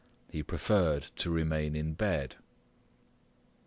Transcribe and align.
He 0.31 0.41
preferred 0.41 1.03
to 1.17 1.29
remain 1.29 1.75
in 1.75 1.93
bed. 1.93 2.37